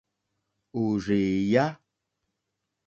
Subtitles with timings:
[0.81, 1.65] Òrzèèyá.